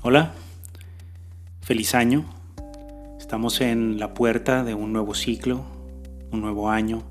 Hola, 0.00 0.32
feliz 1.60 1.96
año. 1.96 2.24
Estamos 3.18 3.60
en 3.60 3.98
la 3.98 4.14
puerta 4.14 4.62
de 4.62 4.72
un 4.72 4.92
nuevo 4.92 5.12
ciclo, 5.12 5.64
un 6.30 6.40
nuevo 6.40 6.70
año, 6.70 7.02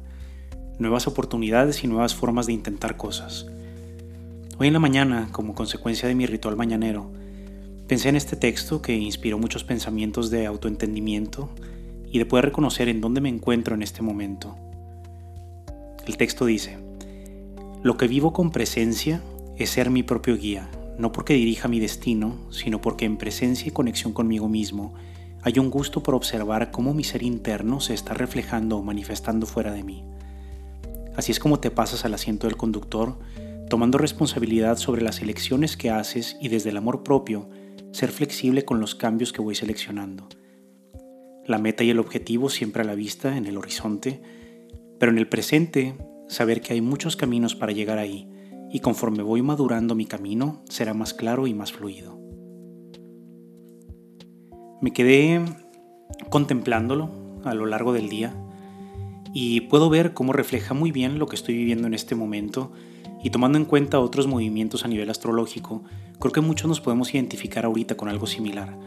nuevas 0.79 1.05
oportunidades 1.05 1.83
y 1.83 1.87
nuevas 1.87 2.15
formas 2.15 2.45
de 2.45 2.53
intentar 2.53 2.95
cosas. 2.95 3.45
Hoy 4.57 4.67
en 4.67 4.73
la 4.73 4.79
mañana, 4.79 5.27
como 5.33 5.53
consecuencia 5.53 6.07
de 6.07 6.15
mi 6.15 6.27
ritual 6.27 6.55
mañanero, 6.55 7.11
pensé 7.89 8.07
en 8.07 8.15
este 8.15 8.37
texto 8.37 8.81
que 8.81 8.95
inspiró 8.95 9.37
muchos 9.37 9.65
pensamientos 9.65 10.29
de 10.29 10.45
autoentendimiento 10.45 11.49
y 12.09 12.19
de 12.19 12.25
poder 12.25 12.45
reconocer 12.45 12.87
en 12.87 13.01
dónde 13.01 13.19
me 13.19 13.27
encuentro 13.27 13.75
en 13.75 13.83
este 13.83 14.01
momento. 14.01 14.55
El 16.05 16.15
texto 16.15 16.45
dice, 16.45 16.77
lo 17.83 17.97
que 17.97 18.07
vivo 18.07 18.31
con 18.31 18.49
presencia 18.49 19.21
es 19.57 19.71
ser 19.71 19.89
mi 19.89 20.03
propio 20.03 20.37
guía, 20.37 20.69
no 20.97 21.11
porque 21.11 21.33
dirija 21.33 21.67
mi 21.67 21.79
destino, 21.79 22.35
sino 22.51 22.81
porque 22.81 23.05
en 23.05 23.17
presencia 23.17 23.67
y 23.67 23.71
conexión 23.71 24.13
conmigo 24.13 24.49
mismo 24.49 24.93
hay 25.43 25.59
un 25.59 25.69
gusto 25.69 26.01
por 26.01 26.15
observar 26.15 26.71
cómo 26.71 26.93
mi 26.93 27.03
ser 27.03 27.23
interno 27.23 27.79
se 27.79 27.93
está 27.93 28.13
reflejando 28.13 28.77
o 28.77 28.83
manifestando 28.83 29.45
fuera 29.45 29.71
de 29.71 29.83
mí. 29.83 30.03
Así 31.15 31.31
es 31.31 31.39
como 31.39 31.59
te 31.59 31.71
pasas 31.71 32.05
al 32.05 32.13
asiento 32.13 32.47
del 32.47 32.57
conductor, 32.57 33.17
tomando 33.69 33.97
responsabilidad 33.97 34.77
sobre 34.77 35.01
las 35.01 35.21
elecciones 35.21 35.77
que 35.77 35.89
haces 35.89 36.37
y 36.41 36.49
desde 36.49 36.71
el 36.71 36.77
amor 36.77 37.03
propio, 37.03 37.49
ser 37.91 38.11
flexible 38.11 38.65
con 38.65 38.79
los 38.79 38.95
cambios 38.95 39.31
que 39.31 39.41
voy 39.41 39.55
seleccionando. 39.55 40.27
La 41.45 41.59
meta 41.59 41.83
y 41.83 41.91
el 41.91 41.99
objetivo 41.99 42.49
siempre 42.49 42.81
a 42.81 42.85
la 42.85 42.95
vista, 42.95 43.37
en 43.37 43.45
el 43.45 43.57
horizonte, 43.57 44.21
pero 44.99 45.11
en 45.11 45.17
el 45.17 45.29
presente, 45.29 45.95
saber 46.27 46.61
que 46.61 46.73
hay 46.73 46.81
muchos 46.81 47.15
caminos 47.15 47.55
para 47.55 47.71
llegar 47.71 47.99
ahí 47.99 48.29
y 48.71 48.79
conforme 48.79 49.23
voy 49.23 49.41
madurando 49.41 49.95
mi 49.95 50.05
camino 50.05 50.61
será 50.69 50.93
más 50.93 51.13
claro 51.13 51.47
y 51.47 51.53
más 51.53 51.71
fluido. 51.71 52.19
Me 54.81 54.91
quedé 54.91 55.43
contemplándolo 56.29 57.09
a 57.43 57.53
lo 57.53 57.65
largo 57.65 57.93
del 57.93 58.09
día 58.09 58.35
y 59.33 59.61
puedo 59.61 59.89
ver 59.89 60.13
cómo 60.13 60.33
refleja 60.33 60.73
muy 60.73 60.91
bien 60.91 61.19
lo 61.19 61.27
que 61.27 61.35
estoy 61.35 61.55
viviendo 61.55 61.87
en 61.87 61.93
este 61.93 62.15
momento 62.15 62.71
y 63.23 63.29
tomando 63.29 63.57
en 63.57 63.65
cuenta 63.65 63.99
otros 63.99 64.27
movimientos 64.27 64.85
a 64.85 64.87
nivel 64.87 65.09
astrológico, 65.09 65.83
creo 66.19 66.31
que 66.31 66.41
muchos 66.41 66.67
nos 66.67 66.81
podemos 66.81 67.13
identificar 67.13 67.65
ahorita 67.65 67.97
con 67.97 68.09
algo 68.09 68.27
similar, 68.27 68.77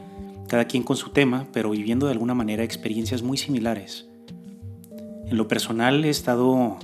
cada 0.48 0.66
quien 0.66 0.82
con 0.82 0.96
su 0.96 1.10
tema, 1.10 1.48
pero 1.52 1.70
viviendo 1.70 2.06
de 2.06 2.12
alguna 2.12 2.34
manera 2.34 2.62
experiencias 2.62 3.22
muy 3.22 3.36
similares. 3.36 4.08
En 5.26 5.36
lo 5.36 5.48
personal 5.48 6.04
he 6.04 6.10
estado 6.10 6.78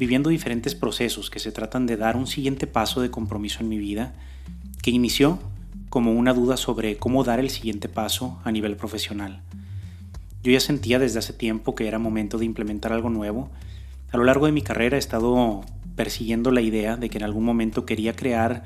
viviendo 0.00 0.30
diferentes 0.30 0.74
procesos 0.74 1.28
que 1.28 1.40
se 1.40 1.52
tratan 1.52 1.84
de 1.84 1.98
dar 1.98 2.16
un 2.16 2.26
siguiente 2.26 2.66
paso 2.66 3.02
de 3.02 3.10
compromiso 3.10 3.60
en 3.60 3.68
mi 3.68 3.76
vida, 3.76 4.14
que 4.80 4.90
inició 4.90 5.38
como 5.90 6.14
una 6.14 6.32
duda 6.32 6.56
sobre 6.56 6.96
cómo 6.96 7.22
dar 7.22 7.38
el 7.38 7.50
siguiente 7.50 7.86
paso 7.86 8.40
a 8.42 8.50
nivel 8.50 8.76
profesional. 8.76 9.42
Yo 10.42 10.52
ya 10.52 10.60
sentía 10.60 10.98
desde 10.98 11.18
hace 11.18 11.34
tiempo 11.34 11.74
que 11.74 11.86
era 11.86 11.98
momento 11.98 12.38
de 12.38 12.46
implementar 12.46 12.94
algo 12.94 13.10
nuevo. 13.10 13.50
A 14.10 14.16
lo 14.16 14.24
largo 14.24 14.46
de 14.46 14.52
mi 14.52 14.62
carrera 14.62 14.96
he 14.96 14.98
estado 14.98 15.60
persiguiendo 15.96 16.50
la 16.50 16.62
idea 16.62 16.96
de 16.96 17.10
que 17.10 17.18
en 17.18 17.24
algún 17.24 17.44
momento 17.44 17.84
quería 17.84 18.16
crear 18.16 18.64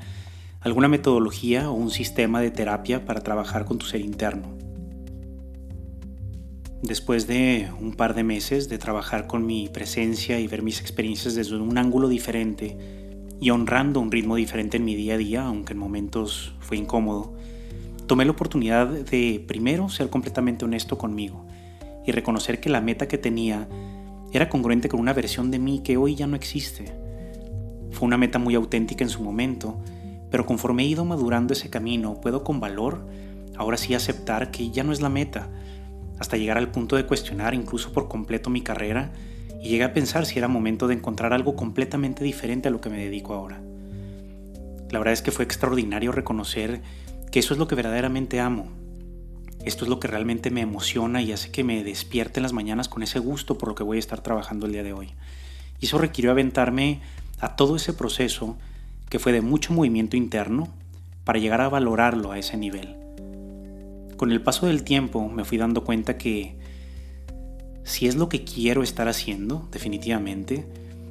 alguna 0.61 0.87
metodología 0.87 1.69
o 1.69 1.73
un 1.73 1.91
sistema 1.91 2.39
de 2.39 2.51
terapia 2.51 3.03
para 3.03 3.23
trabajar 3.23 3.65
con 3.65 3.77
tu 3.77 3.87
ser 3.87 3.99
interno. 3.99 4.64
Después 6.85 7.25
de 7.25 7.67
un 7.81 7.93
par 7.93 8.13
de 8.13 8.23
meses 8.23 8.69
de 8.69 8.77
trabajar 8.77 9.25
con 9.25 9.43
mi 9.43 9.69
presencia 9.69 10.39
y 10.39 10.45
ver 10.45 10.61
mis 10.61 10.81
experiencias 10.81 11.33
desde 11.33 11.57
un 11.57 11.79
ángulo 11.79 12.07
diferente 12.07 12.77
y 13.41 13.49
honrando 13.49 13.99
un 13.99 14.11
ritmo 14.11 14.35
diferente 14.35 14.77
en 14.77 14.85
mi 14.85 14.93
día 14.93 15.15
a 15.15 15.17
día, 15.17 15.43
aunque 15.45 15.73
en 15.73 15.79
momentos 15.79 16.53
fue 16.59 16.77
incómodo, 16.77 17.33
tomé 18.05 18.23
la 18.23 18.31
oportunidad 18.31 18.87
de 18.87 19.43
primero 19.47 19.89
ser 19.89 20.11
completamente 20.11 20.63
honesto 20.63 20.99
conmigo 20.99 21.47
y 22.05 22.11
reconocer 22.11 22.59
que 22.59 22.69
la 22.69 22.81
meta 22.81 23.07
que 23.07 23.17
tenía 23.17 23.67
era 24.31 24.47
congruente 24.47 24.87
con 24.87 24.99
una 24.99 25.13
versión 25.13 25.49
de 25.49 25.57
mí 25.57 25.79
que 25.79 25.97
hoy 25.97 26.13
ya 26.13 26.27
no 26.27 26.35
existe. 26.35 26.93
Fue 27.89 28.05
una 28.05 28.19
meta 28.19 28.37
muy 28.37 28.53
auténtica 28.53 29.03
en 29.03 29.09
su 29.09 29.23
momento, 29.23 29.79
pero 30.29 30.45
conforme 30.45 30.83
he 30.83 30.87
ido 30.87 31.03
madurando 31.03 31.53
ese 31.53 31.71
camino, 31.71 32.21
puedo 32.21 32.43
con 32.43 32.59
valor 32.59 33.07
ahora 33.57 33.77
sí 33.77 33.95
aceptar 33.95 34.51
que 34.51 34.69
ya 34.69 34.83
no 34.83 34.91
es 34.91 35.01
la 35.01 35.09
meta, 35.09 35.49
hasta 36.19 36.37
llegar 36.37 36.57
al 36.57 36.71
punto 36.71 36.95
de 36.95 37.05
cuestionar 37.05 37.53
incluso 37.53 37.91
por 37.91 38.07
completo 38.07 38.49
mi 38.49 38.61
carrera 38.61 39.11
y 39.61 39.69
llegué 39.69 39.83
a 39.83 39.93
pensar 39.93 40.25
si 40.25 40.37
era 40.37 40.47
momento 40.47 40.87
de 40.87 40.95
encontrar 40.95 41.33
algo 41.33 41.55
completamente 41.55 42.23
diferente 42.23 42.67
a 42.67 42.71
lo 42.71 42.81
que 42.81 42.89
me 42.89 43.03
dedico 43.03 43.33
ahora. 43.33 43.61
La 44.91 44.99
verdad 44.99 45.13
es 45.13 45.21
que 45.21 45.31
fue 45.31 45.43
extraordinario 45.43 46.11
reconocer 46.11 46.81
que 47.31 47.39
eso 47.39 47.53
es 47.53 47.59
lo 47.59 47.67
que 47.67 47.75
verdaderamente 47.75 48.39
amo. 48.39 48.67
Esto 49.65 49.83
es 49.83 49.89
lo 49.89 49.99
que 49.99 50.07
realmente 50.07 50.51
me 50.51 50.61
emociona 50.61 51.21
y 51.21 51.31
hace 51.31 51.51
que 51.51 51.63
me 51.63 51.83
despierte 51.83 52.39
en 52.39 52.43
las 52.43 52.53
mañanas 52.53 52.87
con 52.87 53.01
ese 53.01 53.19
gusto 53.19 53.57
por 53.57 53.69
lo 53.69 53.75
que 53.75 53.83
voy 53.83 53.97
a 53.97 53.99
estar 53.99 54.21
trabajando 54.21 54.67
el 54.67 54.73
día 54.73 54.83
de 54.83 54.93
hoy. 54.93 55.13
Y 55.79 55.87
eso 55.87 55.97
requirió 55.97 56.31
aventarme 56.31 57.01
a 57.39 57.55
todo 57.55 57.75
ese 57.75 57.93
proceso 57.93 58.57
que 59.09 59.19
fue 59.19 59.31
de 59.31 59.41
mucho 59.41 59.73
movimiento 59.73 60.15
interno 60.15 60.67
para 61.23 61.39
llegar 61.39 61.61
a 61.61 61.69
valorarlo 61.69 62.31
a 62.31 62.37
ese 62.37 62.55
nivel. 62.55 63.04
Con 64.17 64.31
el 64.31 64.41
paso 64.41 64.67
del 64.67 64.83
tiempo 64.83 65.27
me 65.29 65.43
fui 65.43 65.57
dando 65.57 65.83
cuenta 65.83 66.17
que 66.17 66.55
si 67.83 68.07
es 68.07 68.15
lo 68.15 68.29
que 68.29 68.43
quiero 68.43 68.81
estar 68.81 69.07
haciendo, 69.07 69.67
definitivamente, 69.71 70.65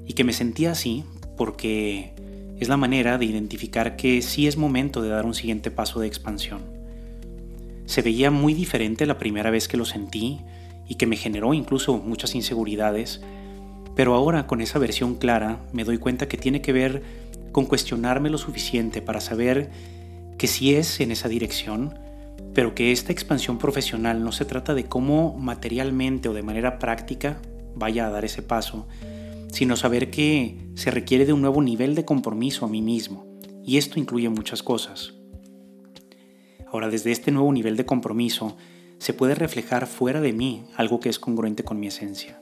y 0.07 0.15
que 0.15 0.25
me 0.25 0.33
sentía 0.33 0.73
así 0.73 1.05
porque 1.37 2.13
es 2.59 2.69
la 2.69 2.77
manera 2.77 3.19
de 3.19 3.25
identificar 3.25 3.97
que 3.97 4.23
sí 4.23 4.47
es 4.47 4.57
momento 4.57 5.03
de 5.03 5.09
dar 5.09 5.27
un 5.27 5.35
siguiente 5.35 5.71
paso 5.71 6.01
de 6.01 6.07
expansión. 6.07 6.63
Se 7.87 8.03
veía 8.03 8.31
muy 8.31 8.55
diferente 8.55 9.07
la 9.07 9.19
primera 9.19 9.51
vez 9.51 9.69
que 9.69 9.77
lo 9.77 9.85
sentí 9.85 10.41
y 10.89 10.95
que 10.95 11.07
me 11.07 11.17
generó 11.17 11.55
incluso 11.55 11.99
muchas 11.99 12.35
inseguridades, 12.35 13.21
pero 13.95 14.15
ahora 14.15 14.47
con 14.47 14.61
esa 14.61 14.79
versión 14.79 15.17
clara 15.17 15.61
me 15.73 15.85
doy 15.85 15.99
cuenta 15.99 16.29
que 16.29 16.39
tiene 16.39 16.63
que 16.63 16.73
ver 16.73 17.03
con 17.53 17.67
cuestionarme 17.67 18.31
lo 18.31 18.39
suficiente 18.39 19.03
para 19.03 19.21
saber 19.21 19.71
que 20.39 20.47
si 20.47 20.75
es 20.75 21.01
en 21.01 21.13
esa 21.13 21.29
dirección, 21.29 21.95
pero 22.55 22.75
que 22.75 22.93
esta 22.93 23.13
expansión 23.13 23.59
profesional 23.59 24.23
no 24.23 24.33
se 24.33 24.45
trata 24.45 24.75
de 24.75 24.85
cómo 24.85 25.37
materialmente 25.37 26.29
o 26.29 26.35
de 26.35 26.43
manera 26.43 26.79
práctica 26.79 27.41
vaya 27.75 28.07
a 28.07 28.11
dar 28.11 28.25
ese 28.25 28.43
paso, 28.43 28.87
sino 29.53 29.77
saber 29.77 30.11
que 30.11 30.57
se 30.75 30.91
requiere 30.91 31.27
de 31.27 31.33
un 31.33 31.41
nuevo 31.41 31.63
nivel 31.63 31.95
de 31.95 32.05
compromiso 32.05 32.65
a 32.65 32.69
mí 32.69 32.83
mismo, 32.83 33.27
y 33.65 33.77
esto 33.77 33.99
incluye 33.99 34.29
muchas 34.29 34.63
cosas. 34.63 35.15
Ahora, 36.67 36.89
desde 36.89 37.13
este 37.13 37.31
nuevo 37.31 37.53
nivel 37.53 37.77
de 37.77 37.87
compromiso, 37.87 38.57
se 38.99 39.13
puede 39.13 39.35
reflejar 39.35 39.87
fuera 39.87 40.21
de 40.21 40.33
mí 40.33 40.65
algo 40.77 41.01
que 41.01 41.09
es 41.09 41.19
congruente 41.19 41.63
con 41.63 41.79
mi 41.79 41.89
esencia. 41.89 42.41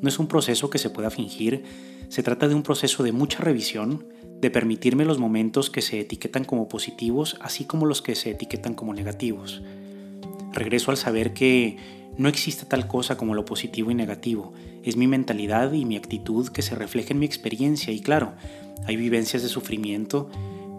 No 0.00 0.08
es 0.08 0.18
un 0.18 0.26
proceso 0.26 0.70
que 0.70 0.78
se 0.78 0.90
pueda 0.90 1.10
fingir, 1.10 1.64
se 2.08 2.22
trata 2.22 2.48
de 2.48 2.54
un 2.54 2.62
proceso 2.62 3.02
de 3.02 3.12
mucha 3.12 3.38
revisión, 3.38 4.06
de 4.42 4.50
permitirme 4.50 5.04
los 5.04 5.20
momentos 5.20 5.70
que 5.70 5.82
se 5.82 6.00
etiquetan 6.00 6.44
como 6.44 6.68
positivos, 6.68 7.38
así 7.40 7.64
como 7.64 7.86
los 7.86 8.02
que 8.02 8.16
se 8.16 8.30
etiquetan 8.30 8.74
como 8.74 8.92
negativos. 8.92 9.62
Regreso 10.52 10.90
al 10.90 10.96
saber 10.96 11.32
que 11.32 11.76
no 12.18 12.28
existe 12.28 12.66
tal 12.66 12.88
cosa 12.88 13.16
como 13.16 13.36
lo 13.36 13.44
positivo 13.44 13.92
y 13.92 13.94
negativo, 13.94 14.52
es 14.82 14.96
mi 14.96 15.06
mentalidad 15.06 15.72
y 15.72 15.84
mi 15.84 15.96
actitud 15.96 16.48
que 16.48 16.62
se 16.62 16.74
refleja 16.74 17.12
en 17.12 17.20
mi 17.20 17.26
experiencia 17.26 17.92
y 17.92 18.00
claro, 18.00 18.32
hay 18.84 18.96
vivencias 18.96 19.44
de 19.44 19.48
sufrimiento, 19.48 20.28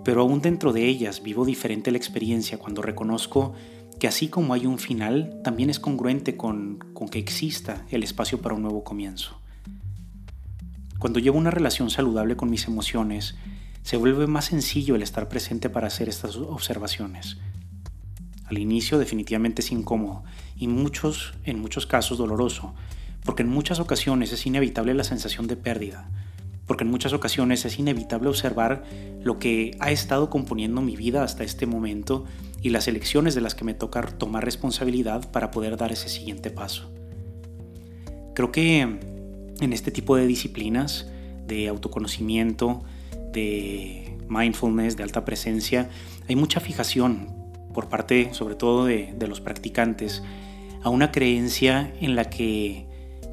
pero 0.03 0.19
aún 0.19 0.41
dentro 0.41 0.73
de 0.73 0.85
ellas 0.85 1.23
vivo 1.23 1.45
diferente 1.45 1.89
la 1.89 1.97
experiencia 1.97 2.57
cuando 2.57 2.81
reconozco 2.81 3.53
que 3.97 4.09
así 4.09 4.27
como 4.27 4.53
hay 4.53 4.65
un 4.65 4.77
final, 4.77 5.39
también 5.41 5.69
es 5.69 5.79
congruente 5.79 6.35
con, 6.35 6.79
con 6.93 7.07
que 7.07 7.19
exista 7.19 7.85
el 7.91 8.03
espacio 8.03 8.41
para 8.41 8.55
un 8.55 8.63
nuevo 8.63 8.83
comienzo. 8.83 9.37
Cuando 10.99 11.19
llevo 11.19 11.37
una 11.37 11.51
relación 11.51 11.89
saludable 11.89 12.35
con 12.35 12.49
mis 12.49 12.67
emociones, 12.67 13.35
se 13.83 13.97
vuelve 13.97 14.27
más 14.27 14.45
sencillo 14.45 14.95
el 14.95 15.03
estar 15.03 15.29
presente 15.29 15.69
para 15.69 15.87
hacer 15.87 16.09
estas 16.09 16.37
observaciones. 16.37 17.37
Al 18.45 18.57
inicio 18.57 18.97
definitivamente 18.97 19.61
es 19.61 19.71
incómodo 19.71 20.23
y 20.55 20.67
muchos, 20.67 21.33
en 21.43 21.59
muchos 21.59 21.85
casos 21.85 22.17
doloroso, 22.17 22.73
porque 23.25 23.43
en 23.43 23.49
muchas 23.49 23.79
ocasiones 23.79 24.31
es 24.31 24.45
inevitable 24.45 24.93
la 24.93 25.03
sensación 25.03 25.47
de 25.47 25.57
pérdida, 25.57 26.09
porque 26.65 26.83
en 26.83 26.91
muchas 26.91 27.13
ocasiones 27.13 27.65
es 27.65 27.77
inevitable 27.77 28.29
observar 28.29 28.83
lo 29.21 29.37
que 29.37 29.75
ha 29.79 29.91
estado 29.91 30.29
componiendo 30.29 30.81
mi 30.81 30.95
vida 30.95 31.23
hasta 31.23 31.43
este 31.43 31.65
momento 31.65 32.25
y 32.61 32.69
las 32.69 32.87
elecciones 32.87 33.35
de 33.35 33.41
las 33.41 33.55
que 33.55 33.65
me 33.65 33.73
toca 33.73 34.01
tomar 34.03 34.45
responsabilidad 34.45 35.29
para 35.31 35.51
poder 35.51 35.75
dar 35.75 35.91
ese 35.91 36.07
siguiente 36.07 36.49
paso. 36.49 36.89
Creo 38.33 38.51
que 38.51 38.79
en 38.79 39.73
este 39.73 39.91
tipo 39.91 40.15
de 40.15 40.25
disciplinas 40.25 41.07
de 41.45 41.67
autoconocimiento, 41.67 42.83
de 43.33 44.17
mindfulness, 44.29 44.95
de 44.95 45.03
alta 45.03 45.25
presencia, 45.25 45.89
hay 46.29 46.35
mucha 46.35 46.59
fijación 46.59 47.43
por 47.73 47.89
parte 47.89 48.33
sobre 48.33 48.55
todo 48.55 48.85
de, 48.85 49.13
los 49.27 49.41
practicantes 49.41 50.23
a 50.83 50.89
una 50.89 51.11
creencia 51.11 51.93
en 51.99 52.15
la 52.15 52.29
que 52.29 52.85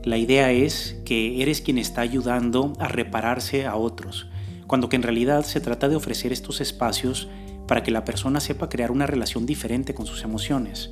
la 0.05 0.17
idea 0.17 0.51
es 0.51 0.99
que 1.05 1.43
eres 1.43 1.61
quien 1.61 1.79
está 1.79 2.01
ayudando 2.01 2.73
a 2.79 2.89
repararse 2.89 3.67
a 3.67 3.77
otros, 3.77 4.29
cuando 4.67 4.89
que 4.89 4.97
en 4.97 5.03
realidad 5.03 5.45
se 5.45 5.61
trata 5.61 5.89
de 5.89 5.97
ofrecer 5.97 6.33
estos 6.33 6.61
espacios 6.61 7.29
para 7.67 7.83
que 7.83 7.91
la 7.91 8.05
persona 8.05 8.41
sepa 8.41 8.69
crear 8.69 8.91
una 8.91 9.07
relación 9.07 9.47
diferente 9.47 9.95
con 9.95 10.07
sus 10.07 10.25
emociones. 10.25 10.91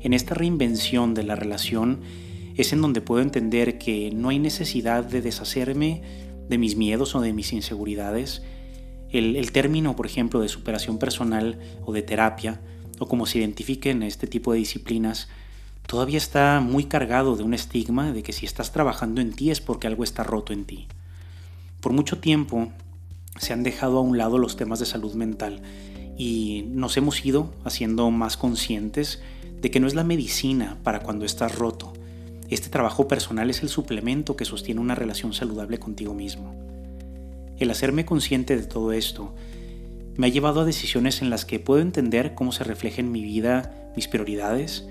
En 0.00 0.14
esta 0.14 0.34
reinvención 0.34 1.14
de 1.14 1.24
la 1.24 1.36
relación 1.36 2.00
es 2.56 2.72
en 2.72 2.80
donde 2.80 3.00
puedo 3.00 3.22
entender 3.22 3.76
que 3.76 4.10
no 4.12 4.30
hay 4.30 4.38
necesidad 4.38 5.04
de 5.04 5.20
deshacerme 5.20 6.02
de 6.48 6.58
mis 6.58 6.76
miedos 6.76 7.14
o 7.14 7.20
de 7.20 7.32
mis 7.32 7.52
inseguridades. 7.52 8.42
El, 9.10 9.50
término, 9.52 9.96
por 9.96 10.06
ejemplo, 10.06 10.40
de 10.40 10.48
superación 10.48 10.98
personal 10.98 11.58
o 11.84 11.92
de 11.92 12.02
terapia, 12.02 12.60
o 12.98 13.06
como 13.06 13.26
se 13.26 13.38
identifiquen 13.38 14.02
este 14.02 14.26
tipo 14.26 14.52
de 14.52 14.58
disciplinas, 14.58 15.28
todavía 15.86 16.18
está 16.18 16.60
muy 16.60 16.84
cargado 16.84 17.36
de 17.36 17.42
un 17.42 17.54
estigma 17.54 18.12
de 18.12 18.22
que 18.22 18.32
si 18.32 18.46
estás 18.46 18.72
trabajando 18.72 19.20
en 19.20 19.32
ti 19.32 19.50
es 19.50 19.60
porque 19.60 19.86
algo 19.86 20.04
está 20.04 20.22
roto 20.24 20.52
en 20.52 20.64
ti. 20.64 20.86
Por 21.80 21.92
mucho 21.92 22.18
tiempo 22.18 22.72
se 23.38 23.52
han 23.52 23.62
dejado 23.62 23.98
a 23.98 24.02
un 24.02 24.18
lado 24.18 24.38
los 24.38 24.56
temas 24.56 24.80
de 24.80 24.86
salud 24.86 25.14
mental 25.14 25.60
y 26.18 26.64
nos 26.68 26.96
hemos 26.96 27.24
ido 27.24 27.52
haciendo 27.64 28.10
más 28.10 28.36
conscientes 28.36 29.20
de 29.60 29.70
que 29.70 29.80
no 29.80 29.86
es 29.86 29.94
la 29.94 30.04
medicina 30.04 30.78
para 30.82 31.00
cuando 31.00 31.24
estás 31.24 31.54
roto. 31.54 31.92
Este 32.48 32.68
trabajo 32.68 33.08
personal 33.08 33.50
es 33.50 33.62
el 33.62 33.68
suplemento 33.68 34.36
que 34.36 34.44
sostiene 34.44 34.80
una 34.80 34.94
relación 34.94 35.32
saludable 35.32 35.78
contigo 35.78 36.14
mismo. 36.14 36.54
El 37.58 37.70
hacerme 37.70 38.04
consciente 38.04 38.56
de 38.56 38.62
todo 38.62 38.92
esto 38.92 39.34
me 40.16 40.28
ha 40.28 40.30
llevado 40.30 40.60
a 40.60 40.64
decisiones 40.64 41.22
en 41.22 41.30
las 41.30 41.44
que 41.44 41.58
puedo 41.58 41.80
entender 41.80 42.34
cómo 42.34 42.52
se 42.52 42.62
refleja 42.62 43.00
en 43.00 43.10
mi 43.10 43.22
vida 43.22 43.90
mis 43.96 44.06
prioridades 44.06 44.86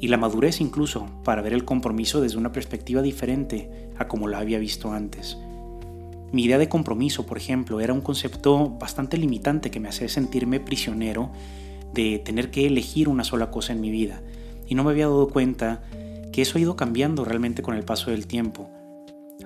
y 0.00 0.08
la 0.08 0.16
madurez 0.16 0.60
incluso 0.60 1.06
para 1.22 1.42
ver 1.42 1.52
el 1.52 1.64
compromiso 1.64 2.20
desde 2.20 2.38
una 2.38 2.52
perspectiva 2.52 3.02
diferente 3.02 3.70
a 3.96 4.08
como 4.08 4.26
la 4.26 4.38
había 4.38 4.58
visto 4.58 4.92
antes. 4.92 5.38
Mi 6.32 6.44
idea 6.44 6.58
de 6.58 6.68
compromiso, 6.68 7.24
por 7.24 7.38
ejemplo, 7.38 7.80
era 7.80 7.92
un 7.92 8.00
concepto 8.00 8.70
bastante 8.70 9.16
limitante 9.16 9.70
que 9.70 9.78
me 9.78 9.88
hacía 9.88 10.08
sentirme 10.08 10.58
prisionero 10.58 11.30
de 11.94 12.18
tener 12.18 12.50
que 12.50 12.66
elegir 12.66 13.08
una 13.08 13.22
sola 13.22 13.50
cosa 13.50 13.72
en 13.72 13.80
mi 13.80 13.90
vida, 13.90 14.20
y 14.66 14.74
no 14.74 14.82
me 14.82 14.90
había 14.90 15.06
dado 15.06 15.28
cuenta 15.28 15.82
que 16.36 16.42
eso 16.42 16.58
ha 16.58 16.60
ido 16.60 16.76
cambiando 16.76 17.24
realmente 17.24 17.62
con 17.62 17.74
el 17.76 17.84
paso 17.86 18.10
del 18.10 18.26
tiempo. 18.26 18.68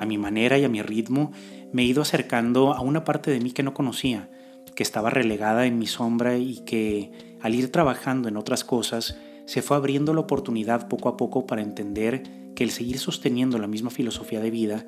A 0.00 0.06
mi 0.06 0.18
manera 0.18 0.58
y 0.58 0.64
a 0.64 0.68
mi 0.68 0.82
ritmo 0.82 1.30
me 1.72 1.82
he 1.82 1.84
ido 1.84 2.02
acercando 2.02 2.74
a 2.74 2.80
una 2.80 3.04
parte 3.04 3.30
de 3.30 3.38
mí 3.38 3.52
que 3.52 3.62
no 3.62 3.74
conocía, 3.74 4.28
que 4.74 4.82
estaba 4.82 5.08
relegada 5.08 5.66
en 5.66 5.78
mi 5.78 5.86
sombra 5.86 6.36
y 6.36 6.64
que 6.64 7.12
al 7.42 7.54
ir 7.54 7.70
trabajando 7.70 8.28
en 8.28 8.36
otras 8.36 8.64
cosas 8.64 9.16
se 9.44 9.62
fue 9.62 9.76
abriendo 9.76 10.14
la 10.14 10.22
oportunidad 10.22 10.88
poco 10.88 11.08
a 11.08 11.16
poco 11.16 11.46
para 11.46 11.62
entender 11.62 12.24
que 12.56 12.64
el 12.64 12.72
seguir 12.72 12.98
sosteniendo 12.98 13.58
la 13.58 13.68
misma 13.68 13.90
filosofía 13.90 14.40
de 14.40 14.50
vida 14.50 14.84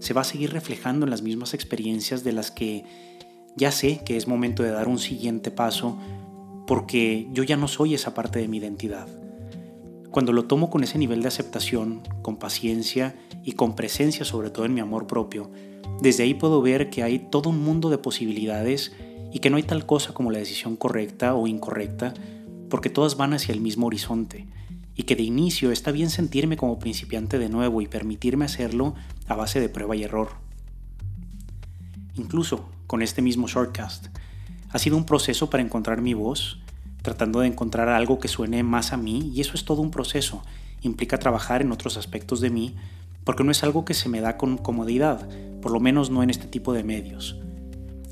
se 0.00 0.12
va 0.12 0.22
a 0.22 0.24
seguir 0.24 0.52
reflejando 0.52 1.06
en 1.06 1.10
las 1.10 1.22
mismas 1.22 1.54
experiencias 1.54 2.24
de 2.24 2.32
las 2.32 2.50
que 2.50 2.82
ya 3.54 3.70
sé 3.70 4.02
que 4.04 4.16
es 4.16 4.26
momento 4.26 4.64
de 4.64 4.70
dar 4.70 4.88
un 4.88 4.98
siguiente 4.98 5.52
paso 5.52 6.00
porque 6.66 7.28
yo 7.30 7.44
ya 7.44 7.56
no 7.56 7.68
soy 7.68 7.94
esa 7.94 8.12
parte 8.12 8.40
de 8.40 8.48
mi 8.48 8.56
identidad. 8.56 9.06
Cuando 10.14 10.32
lo 10.32 10.44
tomo 10.44 10.70
con 10.70 10.84
ese 10.84 10.96
nivel 10.96 11.22
de 11.22 11.26
aceptación, 11.26 12.00
con 12.22 12.36
paciencia 12.36 13.16
y 13.42 13.54
con 13.54 13.74
presencia 13.74 14.24
sobre 14.24 14.48
todo 14.48 14.64
en 14.64 14.72
mi 14.72 14.78
amor 14.78 15.08
propio, 15.08 15.50
desde 16.00 16.22
ahí 16.22 16.34
puedo 16.34 16.62
ver 16.62 16.88
que 16.88 17.02
hay 17.02 17.18
todo 17.18 17.50
un 17.50 17.60
mundo 17.60 17.90
de 17.90 17.98
posibilidades 17.98 18.92
y 19.32 19.40
que 19.40 19.50
no 19.50 19.56
hay 19.56 19.64
tal 19.64 19.86
cosa 19.86 20.14
como 20.14 20.30
la 20.30 20.38
decisión 20.38 20.76
correcta 20.76 21.34
o 21.34 21.48
incorrecta, 21.48 22.14
porque 22.70 22.90
todas 22.90 23.16
van 23.16 23.32
hacia 23.32 23.52
el 23.52 23.60
mismo 23.60 23.88
horizonte, 23.88 24.46
y 24.94 25.02
que 25.02 25.16
de 25.16 25.24
inicio 25.24 25.72
está 25.72 25.90
bien 25.90 26.10
sentirme 26.10 26.56
como 26.56 26.78
principiante 26.78 27.40
de 27.40 27.48
nuevo 27.48 27.82
y 27.82 27.88
permitirme 27.88 28.44
hacerlo 28.44 28.94
a 29.26 29.34
base 29.34 29.58
de 29.58 29.68
prueba 29.68 29.96
y 29.96 30.04
error. 30.04 30.28
Incluso 32.14 32.68
con 32.86 33.02
este 33.02 33.20
mismo 33.20 33.48
shortcast, 33.48 34.16
ha 34.70 34.78
sido 34.78 34.96
un 34.96 35.06
proceso 35.06 35.50
para 35.50 35.64
encontrar 35.64 36.00
mi 36.02 36.14
voz, 36.14 36.60
tratando 37.04 37.40
de 37.40 37.48
encontrar 37.48 37.90
algo 37.90 38.18
que 38.18 38.28
suene 38.28 38.62
más 38.62 38.94
a 38.94 38.96
mí, 38.96 39.30
y 39.34 39.42
eso 39.42 39.52
es 39.54 39.66
todo 39.66 39.82
un 39.82 39.90
proceso. 39.90 40.42
Implica 40.80 41.18
trabajar 41.18 41.60
en 41.60 41.70
otros 41.70 41.98
aspectos 41.98 42.40
de 42.40 42.48
mí, 42.48 42.74
porque 43.24 43.44
no 43.44 43.50
es 43.50 43.62
algo 43.62 43.84
que 43.84 43.92
se 43.92 44.08
me 44.08 44.22
da 44.22 44.38
con 44.38 44.56
comodidad, 44.56 45.28
por 45.60 45.70
lo 45.70 45.80
menos 45.80 46.08
no 46.08 46.22
en 46.22 46.30
este 46.30 46.46
tipo 46.46 46.72
de 46.72 46.82
medios. 46.82 47.36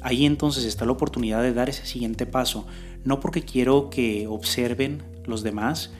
Ahí 0.03 0.27
entonces 0.27 0.65
está 0.65 0.85
la 0.85 0.93
oportunidad 0.93 1.43
de 1.43 1.55
dar 1.55 1.71
ese 1.71 1.87
siguiente 1.87 2.27
paso, 2.27 2.67
no 3.03 3.19
porque 3.19 3.43
quiero 3.43 3.89
que 3.89 4.27
observen 4.27 5.03
los 5.25 5.43
demás, 5.43 5.91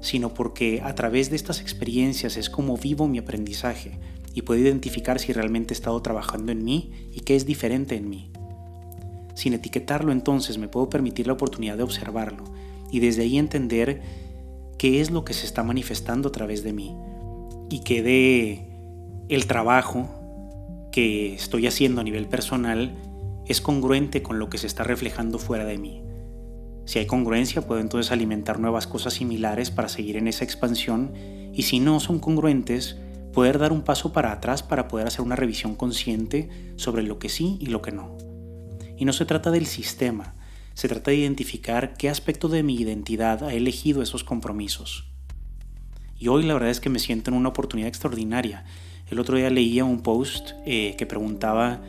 sino 0.00 0.34
porque 0.34 0.82
a 0.82 0.96
través 0.96 1.30
de 1.30 1.36
estas 1.36 1.60
experiencias 1.60 2.36
es 2.36 2.50
como 2.50 2.76
vivo 2.76 3.06
mi 3.06 3.18
aprendizaje 3.18 4.00
y 4.34 4.42
puedo 4.42 4.60
identificar 4.60 5.20
si 5.20 5.32
realmente 5.32 5.72
he 5.72 5.76
estado 5.76 6.02
trabajando 6.02 6.50
en 6.50 6.64
mí 6.64 7.08
y 7.12 7.20
qué 7.20 7.36
es 7.36 7.46
diferente 7.46 7.94
en 7.94 8.08
mí. 8.08 8.32
Sin 9.34 9.54
etiquetarlo 9.54 10.12
entonces 10.12 10.58
me 10.58 10.68
puedo 10.68 10.88
permitir 10.88 11.26
la 11.26 11.34
oportunidad 11.34 11.76
de 11.76 11.82
observarlo 11.82 12.44
y 12.90 13.00
desde 13.00 13.22
ahí 13.22 13.38
entender 13.38 14.02
qué 14.78 15.00
es 15.00 15.10
lo 15.10 15.24
que 15.24 15.34
se 15.34 15.46
está 15.46 15.62
manifestando 15.62 16.28
a 16.28 16.32
través 16.32 16.62
de 16.62 16.72
mí 16.72 16.96
y 17.68 17.80
que 17.80 18.02
de 18.02 18.66
el 19.28 19.46
trabajo 19.46 20.08
que 20.90 21.34
estoy 21.34 21.66
haciendo 21.66 22.00
a 22.00 22.04
nivel 22.04 22.26
personal 22.26 22.96
es 23.46 23.60
congruente 23.60 24.22
con 24.22 24.38
lo 24.38 24.50
que 24.50 24.58
se 24.58 24.66
está 24.66 24.82
reflejando 24.84 25.38
fuera 25.38 25.64
de 25.64 25.78
mí. 25.78 26.02
Si 26.84 26.98
hay 26.98 27.06
congruencia, 27.06 27.62
puedo 27.62 27.80
entonces 27.80 28.10
alimentar 28.10 28.58
nuevas 28.58 28.86
cosas 28.86 29.14
similares 29.14 29.70
para 29.70 29.88
seguir 29.88 30.16
en 30.16 30.26
esa 30.26 30.44
expansión 30.44 31.12
y 31.52 31.62
si 31.62 31.78
no 31.78 32.00
son 32.00 32.18
congruentes, 32.18 32.96
poder 33.32 33.58
dar 33.58 33.72
un 33.72 33.82
paso 33.82 34.12
para 34.12 34.32
atrás 34.32 34.62
para 34.62 34.88
poder 34.88 35.06
hacer 35.06 35.20
una 35.20 35.36
revisión 35.36 35.76
consciente 35.76 36.48
sobre 36.76 37.02
lo 37.02 37.18
que 37.18 37.28
sí 37.28 37.56
y 37.60 37.66
lo 37.66 37.82
que 37.82 37.92
no. 37.92 38.29
Y 39.00 39.06
no 39.06 39.14
se 39.14 39.24
trata 39.24 39.50
del 39.50 39.64
sistema, 39.64 40.34
se 40.74 40.86
trata 40.86 41.10
de 41.10 41.16
identificar 41.16 41.94
qué 41.94 42.10
aspecto 42.10 42.48
de 42.50 42.62
mi 42.62 42.76
identidad 42.76 43.42
ha 43.42 43.54
elegido 43.54 44.02
esos 44.02 44.24
compromisos. 44.24 45.06
Y 46.18 46.28
hoy 46.28 46.42
la 46.42 46.52
verdad 46.52 46.68
es 46.68 46.80
que 46.80 46.90
me 46.90 46.98
siento 46.98 47.30
en 47.30 47.38
una 47.38 47.48
oportunidad 47.48 47.88
extraordinaria. 47.88 48.66
El 49.10 49.18
otro 49.18 49.38
día 49.38 49.48
leía 49.48 49.86
un 49.86 50.02
post 50.02 50.50
eh, 50.66 50.96
que 50.98 51.06
preguntaba, 51.06 51.80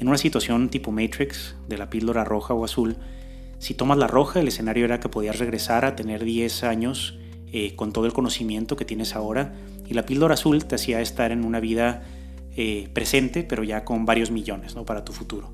en 0.00 0.08
una 0.08 0.18
situación 0.18 0.70
tipo 0.70 0.90
Matrix, 0.90 1.54
de 1.68 1.78
la 1.78 1.88
píldora 1.88 2.24
roja 2.24 2.52
o 2.52 2.64
azul, 2.64 2.96
si 3.60 3.74
tomas 3.74 3.98
la 3.98 4.08
roja, 4.08 4.40
el 4.40 4.48
escenario 4.48 4.84
era 4.86 4.98
que 4.98 5.08
podías 5.08 5.38
regresar 5.38 5.84
a 5.84 5.94
tener 5.94 6.24
10 6.24 6.64
años 6.64 7.16
eh, 7.52 7.76
con 7.76 7.92
todo 7.92 8.06
el 8.06 8.12
conocimiento 8.12 8.74
que 8.74 8.84
tienes 8.84 9.14
ahora, 9.14 9.54
y 9.86 9.94
la 9.94 10.04
píldora 10.04 10.34
azul 10.34 10.64
te 10.64 10.74
hacía 10.74 11.00
estar 11.00 11.30
en 11.30 11.44
una 11.44 11.60
vida 11.60 12.02
eh, 12.56 12.88
presente, 12.92 13.44
pero 13.44 13.62
ya 13.62 13.84
con 13.84 14.04
varios 14.04 14.32
millones 14.32 14.74
¿no? 14.74 14.84
para 14.84 15.04
tu 15.04 15.12
futuro. 15.12 15.52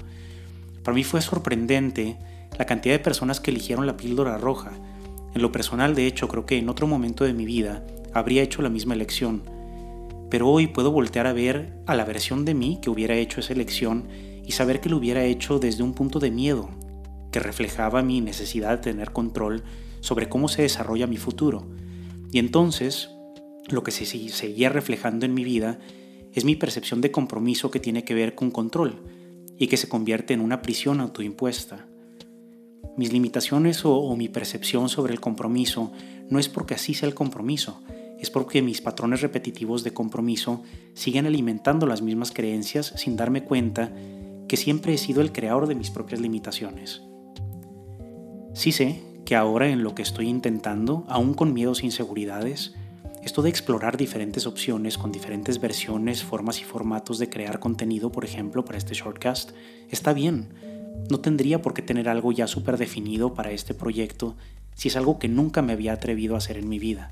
Para 0.86 0.94
mí 0.94 1.02
fue 1.02 1.20
sorprendente 1.20 2.16
la 2.56 2.64
cantidad 2.64 2.94
de 2.94 3.00
personas 3.00 3.40
que 3.40 3.50
eligieron 3.50 3.88
la 3.88 3.96
píldora 3.96 4.38
roja. 4.38 4.70
En 5.34 5.42
lo 5.42 5.50
personal, 5.50 5.96
de 5.96 6.06
hecho, 6.06 6.28
creo 6.28 6.46
que 6.46 6.58
en 6.58 6.68
otro 6.68 6.86
momento 6.86 7.24
de 7.24 7.32
mi 7.32 7.44
vida 7.44 7.84
habría 8.14 8.44
hecho 8.44 8.62
la 8.62 8.68
misma 8.68 8.94
elección. 8.94 9.42
Pero 10.30 10.48
hoy 10.48 10.68
puedo 10.68 10.92
voltear 10.92 11.26
a 11.26 11.32
ver 11.32 11.76
a 11.86 11.96
la 11.96 12.04
versión 12.04 12.44
de 12.44 12.54
mí 12.54 12.78
que 12.80 12.88
hubiera 12.88 13.16
hecho 13.16 13.40
esa 13.40 13.52
elección 13.52 14.06
y 14.44 14.52
saber 14.52 14.80
que 14.80 14.88
lo 14.88 14.98
hubiera 14.98 15.24
hecho 15.24 15.58
desde 15.58 15.82
un 15.82 15.92
punto 15.92 16.20
de 16.20 16.30
miedo, 16.30 16.70
que 17.32 17.40
reflejaba 17.40 18.02
mi 18.02 18.20
necesidad 18.20 18.76
de 18.76 18.92
tener 18.92 19.10
control 19.10 19.64
sobre 19.98 20.28
cómo 20.28 20.46
se 20.46 20.62
desarrolla 20.62 21.08
mi 21.08 21.16
futuro. 21.16 21.66
Y 22.30 22.38
entonces, 22.38 23.10
lo 23.66 23.82
que 23.82 23.90
se 23.90 24.06
seguía 24.06 24.68
reflejando 24.68 25.26
en 25.26 25.34
mi 25.34 25.42
vida 25.42 25.80
es 26.32 26.44
mi 26.44 26.54
percepción 26.54 27.00
de 27.00 27.10
compromiso 27.10 27.72
que 27.72 27.80
tiene 27.80 28.04
que 28.04 28.14
ver 28.14 28.36
con 28.36 28.52
control 28.52 29.02
y 29.58 29.68
que 29.68 29.76
se 29.76 29.88
convierte 29.88 30.34
en 30.34 30.40
una 30.40 30.62
prisión 30.62 31.00
autoimpuesta. 31.00 31.86
Mis 32.96 33.12
limitaciones 33.12 33.84
o, 33.84 34.14
mi 34.16 34.28
percepción 34.28 34.88
sobre 34.88 35.12
el 35.12 35.20
compromiso 35.20 35.92
no 36.30 36.38
es 36.38 36.48
porque 36.48 36.74
así 36.74 36.94
sea 36.94 37.08
el 37.08 37.14
compromiso, 37.14 37.82
es 38.18 38.30
porque 38.30 38.62
mis 38.62 38.80
patrones 38.80 39.20
repetitivos 39.20 39.84
de 39.84 39.92
compromiso 39.92 40.62
siguen 40.94 41.26
alimentando 41.26 41.86
las 41.86 42.00
mismas 42.00 42.32
creencias 42.32 42.94
sin 42.96 43.16
darme 43.16 43.44
cuenta 43.44 43.92
que 44.48 44.56
siempre 44.56 44.94
he 44.94 44.98
sido 44.98 45.20
el 45.20 45.32
creador 45.32 45.66
de 45.66 45.74
mis 45.74 45.90
propias 45.90 46.20
limitaciones. 46.20 47.02
Sí 48.54 48.72
sé 48.72 49.02
que 49.26 49.36
ahora 49.36 49.68
en 49.68 49.82
lo 49.82 49.94
que 49.94 50.02
estoy 50.02 50.28
intentando, 50.28 51.04
aún 51.08 51.34
con 51.34 51.52
miedos 51.52 51.82
e 51.82 51.86
inseguridades, 51.86 52.74
esto 53.26 53.42
de 53.42 53.50
explorar 53.50 53.96
diferentes 53.96 54.46
opciones 54.46 54.98
con 54.98 55.10
diferentes 55.10 55.60
versiones, 55.60 56.22
formas 56.22 56.60
y 56.60 56.64
formatos 56.64 57.18
de 57.18 57.28
crear 57.28 57.58
contenido, 57.58 58.12
por 58.12 58.24
ejemplo, 58.24 58.64
para 58.64 58.78
este 58.78 58.94
shortcast, 58.94 59.50
está 59.90 60.12
bien. 60.12 60.54
No 61.10 61.18
tendría 61.18 61.60
por 61.60 61.74
qué 61.74 61.82
tener 61.82 62.08
algo 62.08 62.30
ya 62.30 62.46
súper 62.46 62.76
definido 62.76 63.34
para 63.34 63.50
este 63.50 63.74
proyecto 63.74 64.36
si 64.76 64.86
es 64.86 64.96
algo 64.96 65.18
que 65.18 65.26
nunca 65.26 65.60
me 65.60 65.72
había 65.72 65.92
atrevido 65.92 66.36
a 66.36 66.38
hacer 66.38 66.56
en 66.56 66.68
mi 66.68 66.78
vida. 66.78 67.10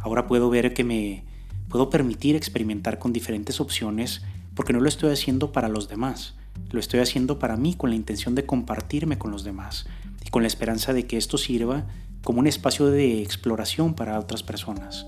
Ahora 0.00 0.26
puedo 0.26 0.50
ver 0.50 0.74
que 0.74 0.82
me 0.82 1.22
puedo 1.68 1.88
permitir 1.88 2.34
experimentar 2.34 2.98
con 2.98 3.12
diferentes 3.12 3.60
opciones 3.60 4.22
porque 4.56 4.72
no 4.72 4.80
lo 4.80 4.88
estoy 4.88 5.12
haciendo 5.12 5.52
para 5.52 5.68
los 5.68 5.88
demás, 5.88 6.34
lo 6.72 6.80
estoy 6.80 6.98
haciendo 6.98 7.38
para 7.38 7.56
mí 7.56 7.74
con 7.74 7.90
la 7.90 7.96
intención 7.96 8.34
de 8.34 8.46
compartirme 8.46 9.16
con 9.16 9.30
los 9.30 9.44
demás 9.44 9.86
y 10.26 10.30
con 10.30 10.42
la 10.42 10.48
esperanza 10.48 10.92
de 10.92 11.06
que 11.06 11.18
esto 11.18 11.38
sirva 11.38 11.86
como 12.26 12.40
un 12.40 12.48
espacio 12.48 12.86
de 12.86 13.22
exploración 13.22 13.94
para 13.94 14.18
otras 14.18 14.42
personas. 14.42 15.06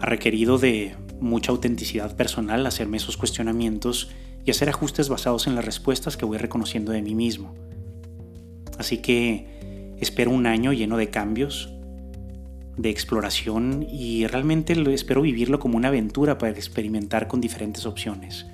Ha 0.00 0.06
requerido 0.06 0.56
de 0.56 0.94
mucha 1.18 1.50
autenticidad 1.50 2.14
personal 2.14 2.64
hacerme 2.64 2.98
esos 2.98 3.16
cuestionamientos 3.16 4.10
y 4.44 4.52
hacer 4.52 4.68
ajustes 4.68 5.08
basados 5.08 5.48
en 5.48 5.56
las 5.56 5.64
respuestas 5.64 6.16
que 6.16 6.24
voy 6.24 6.38
reconociendo 6.38 6.92
de 6.92 7.02
mí 7.02 7.16
mismo. 7.16 7.56
Así 8.78 8.98
que 8.98 9.96
espero 9.98 10.30
un 10.30 10.46
año 10.46 10.72
lleno 10.72 10.96
de 10.96 11.10
cambios, 11.10 11.72
de 12.76 12.88
exploración 12.90 13.84
y 13.90 14.28
realmente 14.28 14.74
espero 14.94 15.22
vivirlo 15.22 15.58
como 15.58 15.76
una 15.76 15.88
aventura 15.88 16.38
para 16.38 16.52
experimentar 16.52 17.26
con 17.26 17.40
diferentes 17.40 17.84
opciones. 17.84 18.46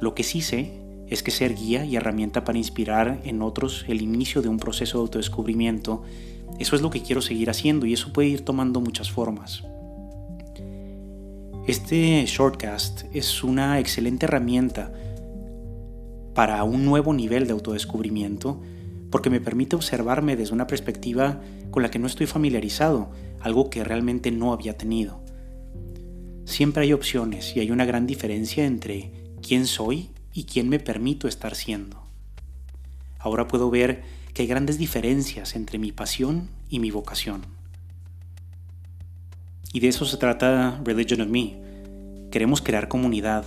Lo 0.00 0.16
que 0.16 0.24
sí 0.24 0.40
sé 0.40 0.72
es 1.06 1.22
que 1.22 1.30
ser 1.30 1.54
guía 1.54 1.84
y 1.84 1.94
herramienta 1.94 2.42
para 2.42 2.58
inspirar 2.58 3.20
en 3.22 3.40
otros 3.40 3.84
el 3.86 4.02
inicio 4.02 4.42
de 4.42 4.48
un 4.48 4.56
proceso 4.56 4.98
de 4.98 5.02
autodescubrimiento, 5.02 6.02
eso 6.58 6.76
es 6.76 6.82
lo 6.82 6.90
que 6.90 7.02
quiero 7.02 7.22
seguir 7.22 7.50
haciendo 7.50 7.86
y 7.86 7.92
eso 7.92 8.12
puede 8.12 8.28
ir 8.28 8.44
tomando 8.44 8.80
muchas 8.80 9.10
formas. 9.10 9.64
Este 11.66 12.24
shortcast 12.26 13.04
es 13.12 13.44
una 13.44 13.78
excelente 13.78 14.26
herramienta 14.26 14.92
para 16.34 16.64
un 16.64 16.84
nuevo 16.84 17.12
nivel 17.12 17.46
de 17.46 17.52
autodescubrimiento 17.52 18.60
porque 19.10 19.30
me 19.30 19.40
permite 19.40 19.76
observarme 19.76 20.36
desde 20.36 20.54
una 20.54 20.66
perspectiva 20.66 21.40
con 21.70 21.82
la 21.82 21.90
que 21.90 21.98
no 21.98 22.06
estoy 22.06 22.26
familiarizado, 22.26 23.10
algo 23.40 23.70
que 23.70 23.84
realmente 23.84 24.30
no 24.30 24.52
había 24.52 24.76
tenido. 24.76 25.22
Siempre 26.44 26.82
hay 26.82 26.92
opciones 26.92 27.54
y 27.54 27.60
hay 27.60 27.70
una 27.70 27.84
gran 27.84 28.06
diferencia 28.06 28.64
entre 28.64 29.12
quién 29.40 29.66
soy 29.66 30.10
y 30.32 30.44
quién 30.44 30.68
me 30.68 30.80
permito 30.80 31.28
estar 31.28 31.54
siendo. 31.54 32.02
Ahora 33.18 33.46
puedo 33.46 33.70
ver 33.70 34.02
que 34.34 34.42
hay 34.42 34.48
grandes 34.48 34.78
diferencias 34.78 35.56
entre 35.56 35.78
mi 35.78 35.92
pasión 35.92 36.48
y 36.68 36.78
mi 36.78 36.90
vocación. 36.90 37.42
Y 39.72 39.80
de 39.80 39.88
eso 39.88 40.04
se 40.04 40.16
trata 40.16 40.80
Religion 40.84 41.22
of 41.22 41.28
Me. 41.28 41.58
Queremos 42.30 42.60
crear 42.60 42.88
comunidad 42.88 43.44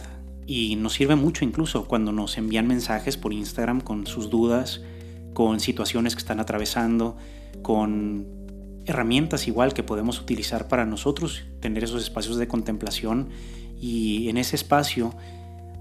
y 0.47 0.75
nos 0.75 0.93
sirve 0.93 1.15
mucho 1.15 1.43
incluso 1.43 1.87
cuando 1.87 2.11
nos 2.11 2.37
envían 2.37 2.67
mensajes 2.67 3.17
por 3.17 3.33
Instagram 3.33 3.81
con 3.81 4.05
sus 4.07 4.29
dudas, 4.29 4.81
con 5.33 5.59
situaciones 5.59 6.15
que 6.15 6.19
están 6.19 6.39
atravesando, 6.39 7.17
con 7.61 8.27
herramientas 8.85 9.47
igual 9.47 9.73
que 9.73 9.83
podemos 9.83 10.19
utilizar 10.19 10.67
para 10.67 10.85
nosotros 10.85 11.43
tener 11.59 11.83
esos 11.83 12.03
espacios 12.03 12.37
de 12.37 12.47
contemplación 12.47 13.29
y 13.79 14.29
en 14.29 14.37
ese 14.37 14.55
espacio 14.55 15.13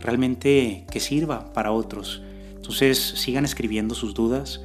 realmente 0.01 0.87
que 0.91 1.01
sirva 1.01 1.53
para 1.53 1.73
otros. 1.73 2.23
Entonces 2.57 2.99
sigan 2.99 3.45
escribiendo 3.45 3.95
sus 3.95 4.15
dudas, 4.15 4.61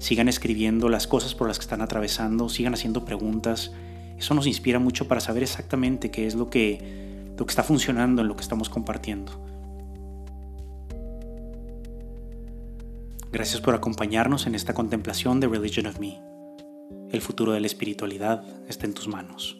sigan 0.00 0.28
escribiendo 0.28 0.88
las 0.88 1.06
cosas 1.06 1.34
por 1.34 1.46
las 1.46 1.58
que 1.58 1.62
están 1.62 1.82
atravesando, 1.82 2.48
sigan 2.48 2.74
haciendo 2.74 3.04
preguntas. 3.04 3.70
Eso 4.18 4.34
nos 4.34 4.46
inspira 4.46 4.78
mucho 4.78 5.06
para 5.06 5.20
saber 5.20 5.42
exactamente 5.42 6.10
qué 6.10 6.26
es 6.26 6.34
lo 6.34 6.48
que, 6.48 7.32
lo 7.36 7.44
que 7.46 7.50
está 7.50 7.62
funcionando 7.62 8.22
en 8.22 8.28
lo 8.28 8.34
que 8.34 8.42
estamos 8.42 8.70
compartiendo. 8.70 9.46
Gracias 13.30 13.60
por 13.60 13.74
acompañarnos 13.74 14.46
en 14.46 14.54
esta 14.54 14.74
contemplación 14.74 15.38
de 15.38 15.48
Religion 15.48 15.86
of 15.86 16.00
Me. 16.00 16.20
El 17.12 17.20
futuro 17.20 17.52
de 17.52 17.60
la 17.60 17.66
espiritualidad 17.66 18.42
está 18.68 18.86
en 18.86 18.94
tus 18.94 19.06
manos. 19.06 19.59